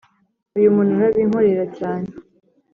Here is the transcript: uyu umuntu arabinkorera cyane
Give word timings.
uyu 0.57 0.67
umuntu 0.71 0.91
arabinkorera 0.95 1.65
cyane 1.77 2.07